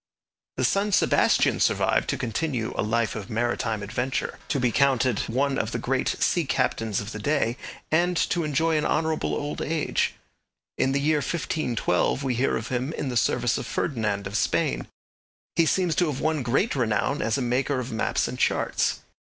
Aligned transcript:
The 0.57 0.63
son 0.65 0.91
Sebastian 0.91 1.59
survived 1.59 2.09
to 2.09 2.17
continue 2.17 2.73
a 2.75 2.81
life 2.81 3.15
of 3.15 3.29
maritime 3.29 3.83
adventure, 3.83 4.39
to 4.47 4.59
be 4.59 4.71
counted 4.71 5.19
one 5.29 5.59
of 5.59 5.73
the 5.73 5.77
great 5.77 6.07
sea 6.19 6.43
captains 6.43 6.99
of 6.99 7.11
the 7.11 7.19
day, 7.19 7.55
and 7.91 8.17
to 8.31 8.43
enjoy 8.43 8.79
an 8.79 8.85
honourable 8.87 9.35
old 9.35 9.61
age. 9.61 10.15
In 10.75 10.91
the 10.93 10.99
year 10.99 11.17
1512 11.17 12.23
we 12.23 12.33
hear 12.33 12.57
of 12.57 12.69
him 12.69 12.93
in 12.93 13.09
the 13.09 13.15
service 13.15 13.59
of 13.59 13.67
Ferdinand 13.67 14.25
of 14.25 14.35
Spain. 14.35 14.87
He 15.55 15.67
seems 15.67 15.93
to 15.97 16.07
have 16.07 16.19
won 16.19 16.41
great 16.41 16.75
renown 16.75 17.21
as 17.21 17.37
a 17.37 17.43
maker 17.43 17.77
of 17.79 17.91
maps 17.91 18.27
and 18.27 18.39
charts. 18.39 19.01